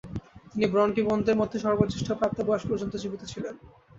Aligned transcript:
তিনি 0.51 0.65
ব্রন্টি 0.67 1.01
বোনদের 1.07 1.39
মধ্যে 1.41 1.57
সর্বজ্যেষ্ঠ 1.59 2.07
ও 2.11 2.19
প্রাপ্ত 2.19 2.37
বয়স 2.41 2.63
পর্যন্ত 2.69 2.93
জীবিত 3.03 3.21
ছিলেন। 3.31 3.55